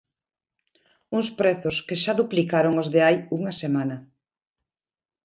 Uns 1.17 1.29
prezos 1.39 1.77
que 1.87 1.99
xa 2.03 2.13
duplicaron 2.19 2.73
os 2.81 2.87
de 2.93 2.99
hai 3.05 3.17
unha 3.37 3.53
semana. 3.61 3.95